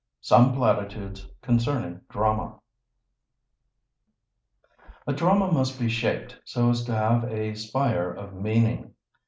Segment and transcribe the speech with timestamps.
[0.21, 2.59] SOME PLATITUDES CONCERNING DRAMA
[5.05, 8.95] A drama must be shaped so as to have a spire of meaning.